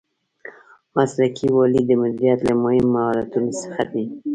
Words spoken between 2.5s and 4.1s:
مهمو مهارتونو څخه دی.